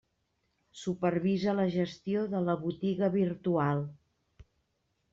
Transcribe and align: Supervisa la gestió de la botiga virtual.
Supervisa 0.83 1.53
la 1.59 1.67
gestió 1.77 2.25
de 2.33 2.43
la 2.49 2.57
botiga 2.65 3.13
virtual. 3.21 3.89